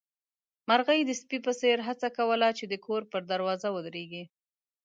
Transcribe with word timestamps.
مرغۍ 0.67 0.99
د 1.05 1.11
سپي 1.21 1.37
په 1.45 1.51
څېر 1.59 1.77
هڅه 1.87 2.07
کوله 2.17 2.49
چې 2.57 2.65
د 2.67 2.73
کور 2.85 3.01
پر 3.11 3.21
دروازه 3.31 3.67
ودرېږي. 3.71 4.23